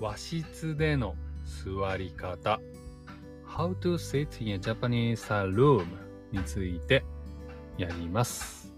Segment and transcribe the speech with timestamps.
[0.00, 1.14] 和室での
[1.44, 2.60] 座り方
[3.46, 5.86] How to sit in a Japanese room
[6.32, 7.04] について
[7.78, 8.72] やります。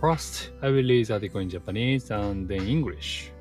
[0.00, 3.32] First, I will read the article in Japanese and then English.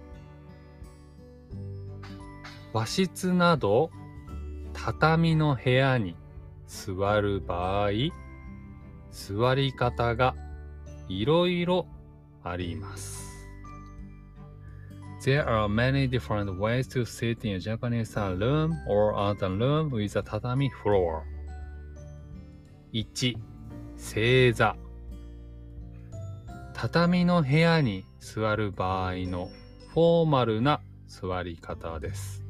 [2.74, 3.92] 和室など
[4.74, 6.16] 畳の部屋に
[6.66, 7.90] 座る場合、
[9.12, 10.36] 座り方が
[11.10, 11.86] いろいろ
[12.44, 13.21] あります。
[15.24, 20.24] There are many different ways to sit in a Japanese room or other room with a
[20.24, 21.22] tatami floor.
[22.92, 23.38] 1.
[23.98, 24.76] 正座
[26.74, 29.52] 畳の部屋に座る場合の
[29.94, 32.44] フォーマルな座り方です。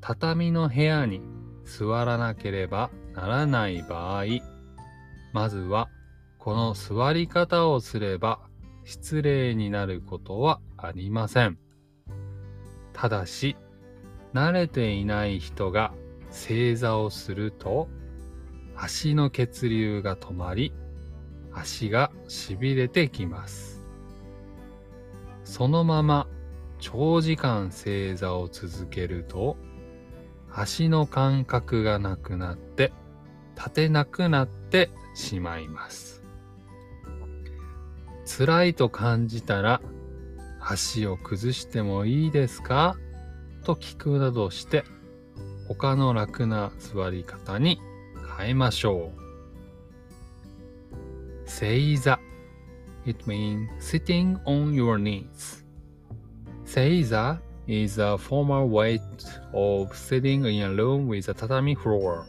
[0.00, 1.20] 畳の部屋に
[1.64, 4.24] 座らなければならない場合、
[5.32, 5.88] まずは
[6.38, 8.40] この座り方をすれば
[8.88, 11.58] 失礼になることはありません。
[12.94, 13.54] ただし、
[14.32, 15.92] 慣れていない人が
[16.30, 17.90] 正座をすると、
[18.74, 20.72] 足の血流が止まり、
[21.52, 23.82] 足が痺れてきます。
[25.44, 26.26] そのまま
[26.78, 29.58] 長時間正座を続けると、
[30.50, 32.94] 足の感覚がなくなって、
[33.54, 36.17] 立てなくなってしまいます。
[38.28, 39.80] 辛いと感じたら
[40.60, 42.94] 足を崩してもいいですか
[43.64, 44.84] と聞くなどして
[45.66, 47.80] 他の楽な座り方に
[48.36, 51.48] 変えましょう。
[51.48, 52.20] 正座
[53.06, 55.64] It means sitting on your knees.
[56.66, 59.00] 正座 is a formal way
[59.54, 62.26] of sitting in a room with a tatami floor.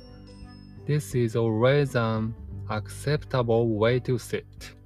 [0.88, 2.34] This is always an
[2.70, 4.79] acceptable way to sit.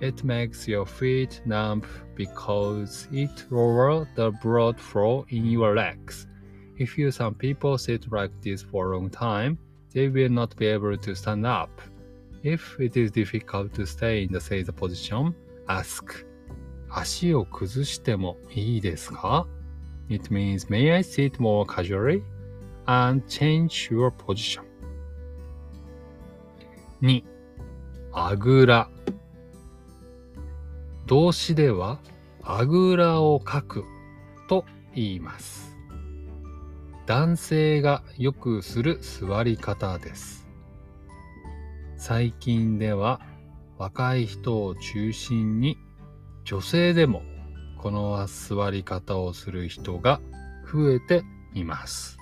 [0.00, 1.82] It makes your feet numb
[2.14, 6.26] because it lowers the blood flow in your legs.
[6.78, 9.58] If you some people sit like this for a long time,
[9.92, 11.80] they will not be able to stand up.
[12.42, 15.34] If it is difficult to stay in the same position,
[15.68, 16.24] ask.
[16.92, 19.46] 足を崩してもいいですか
[20.08, 22.22] It means may I sit more casually
[22.86, 24.62] and change your position.
[27.00, 27.22] 2.
[28.12, 28.90] あぐら
[31.07, 31.99] 動詞では
[32.41, 33.85] あぐらをかく
[34.49, 35.77] と言います。
[37.05, 40.47] 男性がよくする座り方です。
[41.97, 43.21] 最近では
[43.77, 45.77] 若い人を中心に
[46.43, 47.21] 女性でも
[47.77, 50.19] この座り方をする人が
[50.71, 51.23] 増えて
[51.53, 52.17] います。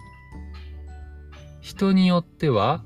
[1.61, 2.83] 人によっては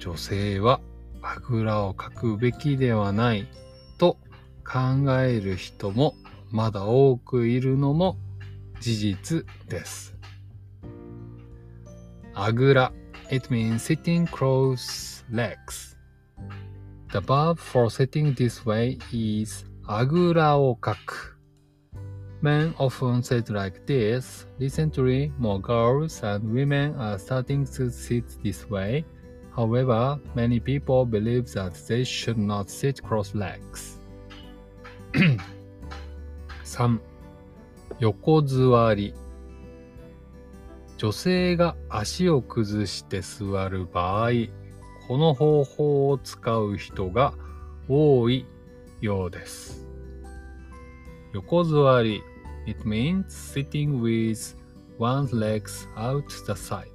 [0.00, 0.80] 女性は
[1.22, 3.46] あぐらをかくべきではない
[4.66, 6.14] 考える人も
[6.50, 8.16] まだ多くいるのも
[8.80, 10.16] 事実です。
[12.34, 12.92] あぐら
[13.30, 15.96] It means sitting cross legs.
[17.12, 21.36] The verb for sitting this way is あぐらをかく。
[22.42, 24.46] Men often sit like this.
[24.58, 29.04] Recently, more girls and women are starting to sit this way.
[29.56, 33.95] However, many people believe that they should not sit cross legs.
[35.16, 37.00] 3
[38.00, 39.14] 横座り
[40.98, 44.30] 女性が足を崩して座る場合
[45.08, 47.32] この方法を使う人が
[47.88, 48.44] 多い
[49.00, 49.86] ようです
[51.32, 52.22] 横座り
[52.66, 54.54] It means sitting with
[54.98, 56.90] one's legs out the side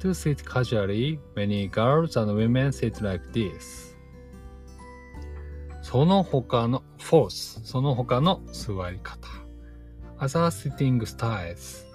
[0.00, 3.95] To sit casually, many girls and women sit like this
[5.88, 9.28] その他のフォース、その他の座り方。
[10.18, 11.86] other sitting styles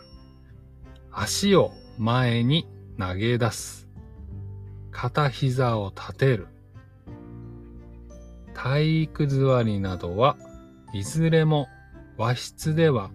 [1.12, 3.90] 足を前に投げ出す。
[4.92, 6.48] 片膝を立てる。
[8.54, 10.38] 体育座りなどは
[10.94, 11.68] いずれも
[12.16, 13.12] 和室では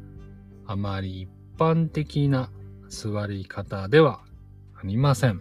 [0.66, 2.50] あまり一般的な
[2.90, 4.20] 座り方では
[4.74, 5.40] ありません。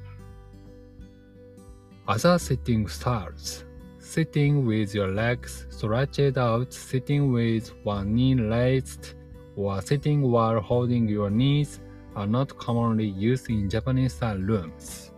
[2.08, 3.66] other sitting styles
[4.06, 9.16] sitting with your legs stretched out, sitting with one knee raised,
[9.56, 11.82] or sitting while holding your knees
[12.16, 15.12] are not commonly used in Japanese style rooms.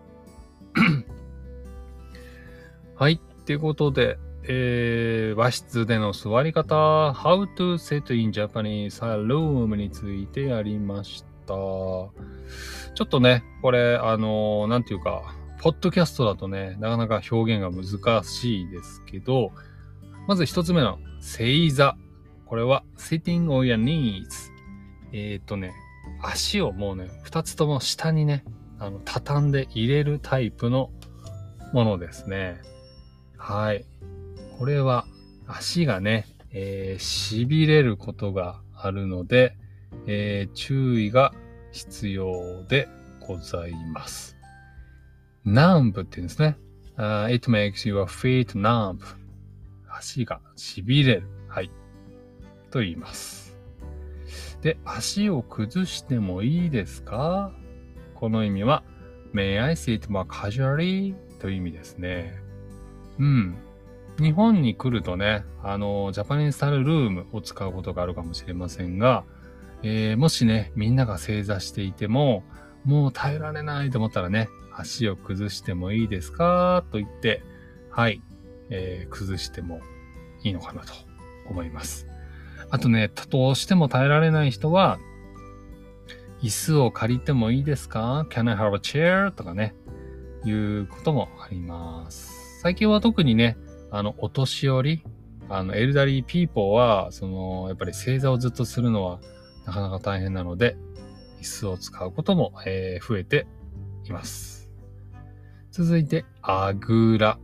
[2.95, 3.19] はい。
[3.45, 11.28] ということで、えー、和室での座り方、How to sit in Japanese style room についてやりました。
[11.48, 12.12] ちょ
[13.04, 19.51] っとね、これ、あのー、なんていうか、ポッドキャストだとね、なかなか表現が難しいですけど、
[20.27, 21.98] まず一つ目の正座。
[22.45, 24.51] これは sitting on your knees。
[25.12, 25.74] えっ、ー、とね、
[26.21, 28.44] 足をもうね、二つとも下にね、
[28.80, 30.92] あの、畳んで入れるタイプの
[31.74, 32.62] ものですね。
[33.38, 33.86] はい。
[34.57, 35.06] これは
[35.48, 39.56] 足がね、えー、痺れることがあるので、
[40.06, 41.33] えー、注意が
[41.71, 42.88] 必要で
[43.19, 44.37] ございます。
[45.47, 46.57] 南部って言うんですね。
[46.97, 48.99] Uh, it makes your feet numb.
[49.89, 51.23] 足が痺れる。
[51.47, 51.71] はい。
[52.69, 53.55] と言います。
[54.61, 57.53] で、足を崩してもいいですか？
[58.13, 58.83] この意味は、
[59.33, 61.15] May I sit more casually?
[61.39, 62.33] という意味ですね。
[63.17, 63.55] うん。
[64.19, 69.23] 日本に来るとね、あの、ジャパニーズスタルルームを使うことがあるかもしれませんが、
[69.81, 72.44] えー、もしね、みんなが正座していても、
[72.88, 76.86] もう耐えられないと思ったらね、足を崩してもいいですか？
[76.92, 77.44] と言って、
[77.92, 78.22] はい、
[78.69, 79.81] えー、崩しても
[80.42, 80.94] いいのかなと
[81.50, 82.07] 思います。
[82.69, 85.00] あとね、どうしても耐えられない人は、
[86.42, 89.31] 椅子を借りてもいいですか ?Can I have a chair?
[89.31, 89.75] とかね、
[90.45, 92.62] いうこともあります。
[92.62, 93.57] 最近は特にね、
[93.92, 95.04] あの、お年寄り、
[95.50, 99.19] あの、 elderly people は、その、やっぱり正座をずっとするのは
[99.66, 100.78] なかなか大変なので、
[101.39, 103.48] 椅子を使うことも、えー、増えて
[104.06, 104.69] います。
[105.72, 107.38] 続いて、あぐら。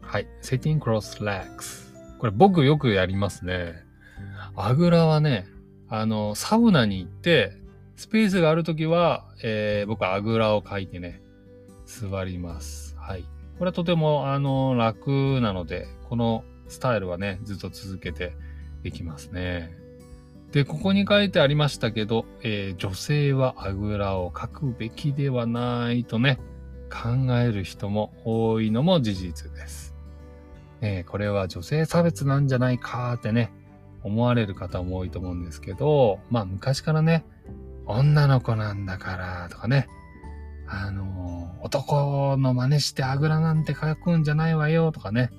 [0.00, 0.26] はい。
[0.42, 1.88] sitting cross legs。
[2.18, 3.84] これ僕よくやりますね。
[4.56, 5.46] あぐらはね、
[5.88, 7.56] あの、サウナに行って、
[7.96, 11.22] スペースがあるときは、えー、僕はあぐらをかいてね、
[11.86, 12.96] 座ります。
[12.98, 13.22] はい。
[13.58, 18.34] これはとても、あの、楽なので、このスタイルはね、ずっと続けて
[18.84, 19.76] いきますね。
[20.52, 26.38] で、ここに書いてありましたけど、えー、女性はあぐらをかくべきではないとね、
[26.90, 29.94] 考える人も多いのも事実です。
[30.80, 33.52] えー、これは女性差別なんじゃないかってね、
[34.02, 37.26] 思われる方も多いと思うんですけど、まあ昔からね、
[37.86, 39.88] 女の子なんだからとかね、
[40.66, 45.30] あの、男の真似してあぐらなんて書くんじゃないわよとかね、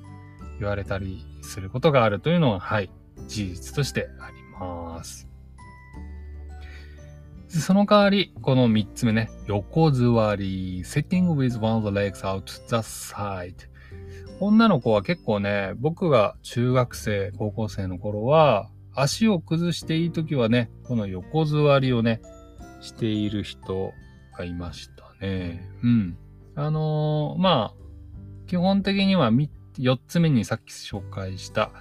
[0.59, 2.91] 言われたりすることがあるというのは、はい、
[3.27, 5.27] 事実としてあります。
[7.47, 13.55] その代わり、この三つ目ね、横座り、sitting with one of the legs out the side。
[14.39, 22.21] 女の子は結構ね、僕が中学生、高校生の頃は、足を崩していい時はね、この横座りをね、
[22.81, 23.93] している人
[24.37, 25.67] がいましたね。
[25.83, 26.17] うん。
[26.55, 27.79] あのー、まあ、
[28.47, 31.71] 基本的には4つ目にさっき紹介した、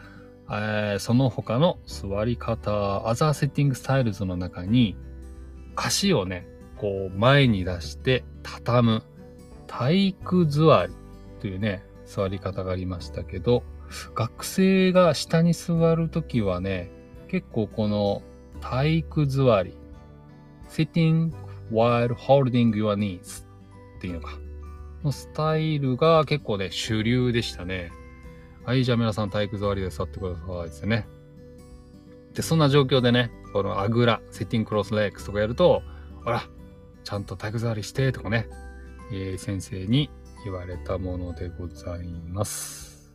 [0.50, 4.96] えー、その他の座り方、アザーセッティングスタイルズの中に、
[5.76, 6.46] 足をね、
[6.76, 9.02] こう前に出して畳む
[9.66, 10.94] 体育座り
[11.40, 13.62] というね、座り方がありましたけど、
[14.14, 16.90] 学生が下に座るときはね、
[17.28, 18.22] 結構この
[18.60, 19.74] 体育座り、
[20.68, 21.32] sitting
[21.70, 23.44] while holding your knees
[23.98, 24.38] っていうのか。
[25.04, 27.92] のスタイルが結構ね、主流でしたね。
[28.64, 31.06] はい、じゃあ皆さん体育座りで座ってくださいですね。
[32.34, 35.82] で、そんな状況でね、このあぐら、セッティングクロスレックスとかやると、
[36.24, 36.42] ほら、
[37.04, 38.48] ちゃんと体育座りしてとかね、
[39.10, 40.10] えー、先生に
[40.44, 43.12] 言われたものでございます。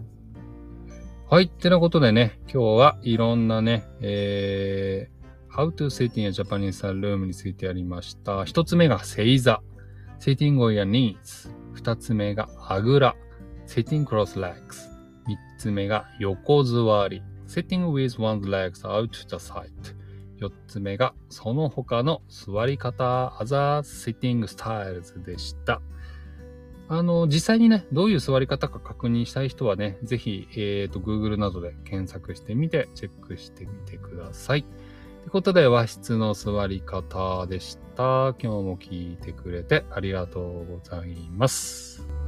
[1.29, 1.45] はい。
[1.45, 8.45] ってなことでね、今日はいろんなね、えー、How to sit in a Japanese room についてやりました。
[8.45, 9.61] 一つ目が正座。
[10.19, 11.49] Sitting on your knees。
[11.73, 13.15] 二つ目があぐら。
[13.67, 14.92] Sitting cross legs。
[15.27, 17.21] 三つ目が横座り。
[17.47, 19.69] Sitting with one's legs out to the side。
[20.37, 25.81] 四つ目がその他の座り方 other sitting styles でした。
[26.89, 34.63] あの、実際にね、どういう座り方か確認したい人はね、ぜひ、えっ、ー、と、Google などで検索してみて、チェックしてみてください。
[34.63, 38.35] ということで、和室の座り方でした。
[38.37, 42.22] 今日も聞いてくれてありがとうございます。